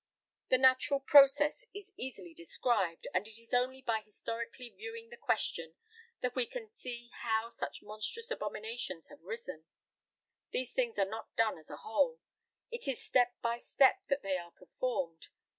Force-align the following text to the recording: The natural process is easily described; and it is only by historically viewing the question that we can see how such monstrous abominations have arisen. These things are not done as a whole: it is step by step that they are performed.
The 0.49 0.57
natural 0.57 0.99
process 0.99 1.67
is 1.75 1.93
easily 1.95 2.33
described; 2.33 3.07
and 3.13 3.27
it 3.27 3.39
is 3.39 3.53
only 3.53 3.83
by 3.83 4.01
historically 4.01 4.71
viewing 4.71 5.09
the 5.11 5.15
question 5.15 5.75
that 6.21 6.33
we 6.33 6.47
can 6.47 6.73
see 6.73 7.11
how 7.19 7.49
such 7.51 7.83
monstrous 7.83 8.31
abominations 8.31 9.09
have 9.09 9.23
arisen. 9.23 9.65
These 10.49 10.73
things 10.73 10.97
are 10.97 11.05
not 11.05 11.35
done 11.35 11.59
as 11.59 11.69
a 11.69 11.77
whole: 11.85 12.19
it 12.71 12.87
is 12.87 12.99
step 12.99 13.35
by 13.43 13.59
step 13.59 13.99
that 14.07 14.23
they 14.23 14.37
are 14.39 14.49
performed. 14.49 15.27